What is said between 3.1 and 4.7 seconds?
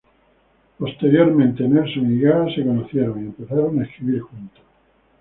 y empezaron a escribir juntos.